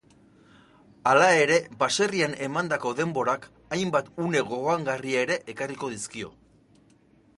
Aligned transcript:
Hala 1.09 1.27
ere, 1.41 1.57
baserrian 1.83 2.33
emandako 2.47 2.93
denborak 3.01 3.45
hainbat 3.77 4.09
une 4.27 4.43
gogoangarri 4.55 5.15
ere 5.25 5.41
ekarriko 5.55 5.93
dizkio. 5.97 6.33